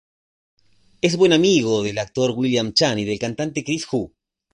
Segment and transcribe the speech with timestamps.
[1.03, 4.11] Es buen amigo del actor William Chan y del cantante Kris Wu.